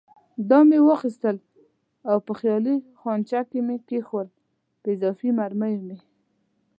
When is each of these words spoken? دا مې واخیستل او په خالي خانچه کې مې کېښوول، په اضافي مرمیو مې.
دا 0.49 0.59
مې 0.69 0.79
واخیستل 0.87 1.37
او 2.09 2.17
په 2.27 2.33
خالي 2.39 2.75
خانچه 2.99 3.39
کې 3.49 3.59
مې 3.67 3.75
کېښوول، 3.87 4.27
په 4.81 4.87
اضافي 4.95 5.29
مرمیو 5.39 5.85
مې. 5.87 5.97